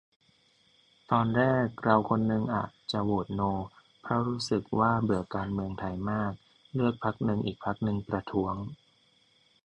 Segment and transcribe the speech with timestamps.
[1.11, 3.41] ตอนแรกเราคนนึงอะจะโหวตโน
[4.01, 6.33] เพราะรู้สึกว่าเบื่อการเมืองไทยมาก
[6.73, 8.55] เลือกพรรคนึง อีกพรรคนึงประท้วง